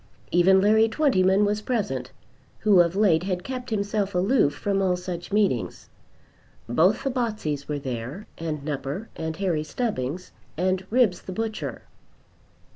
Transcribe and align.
Even 0.31 0.59
Larry 0.61 0.89
Twentyman 0.89 1.45
was 1.45 1.61
present, 1.61 2.09
who 2.61 2.79
of 2.79 2.95
late 2.95 3.21
had 3.21 3.43
kept 3.43 3.69
himself 3.69 4.15
aloof 4.15 4.51
from 4.55 4.81
all 4.81 4.95
such 4.97 5.31
meetings. 5.31 5.89
Both 6.67 7.03
the 7.03 7.11
Botseys 7.11 7.67
were 7.67 7.77
there, 7.77 8.25
and 8.39 8.65
Nupper 8.65 9.09
and 9.15 9.35
Harry 9.37 9.63
Stubbings, 9.63 10.31
and 10.57 10.83
Ribbs 10.89 11.21
the 11.21 11.31
butcher. 11.33 11.83